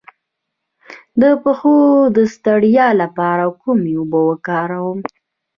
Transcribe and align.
د 1.21 1.23
پښو 1.43 1.75
د 2.15 2.17
ستړیا 2.35 2.87
لپاره 3.01 3.43
کومې 3.61 3.93
اوبه 3.99 4.19
وکاروم؟ 4.29 4.99